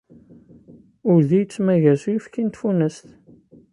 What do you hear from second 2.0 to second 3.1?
s uyefki n tfunast.